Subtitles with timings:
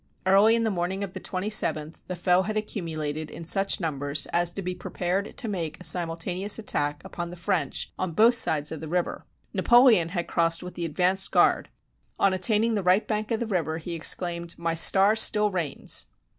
[0.25, 3.99] Early in the morn ing of the 27th, the foe had accumulated in such num
[3.99, 8.33] bers as to be prepared to make a simultaneous attack upon the French on both
[8.33, 9.27] sides of the river.
[9.53, 11.69] Napoleon had crossed with the advanced guard.
[12.17, 16.07] On attaining the right bank of the river, he exclaimed, "My star still reigns!"